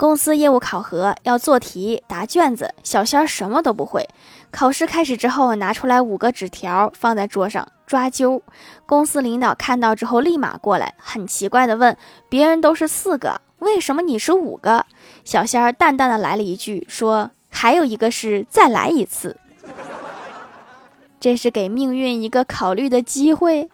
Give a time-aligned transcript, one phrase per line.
[0.00, 4.08] 公司业务考核要做题答卷子小仙儿什么都不会。
[4.50, 8.40] 考试开始之后拿出来五个纸条放在桌上抓阄。
[8.86, 11.94] 公司领导看到之后立马过来很奇怪的问
[12.30, 14.86] 别人都是四个为什么你是五个？
[15.22, 19.36] 小仙儿淡淡的来了一句说还有一个是再来一次。
[21.20, 23.68] 这是给命运一个考虑的机会。